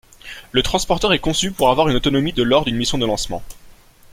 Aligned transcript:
Le 0.51 0.63
transporteur 0.63 1.13
est 1.13 1.19
conçu 1.19 1.51
pour 1.51 1.69
avoir 1.69 1.87
une 1.87 1.95
autonomie 1.97 2.33
de 2.33 2.41
lors 2.41 2.65
d’une 2.65 2.75
mission 2.75 2.97
de 2.97 3.05
lancement. 3.05 3.43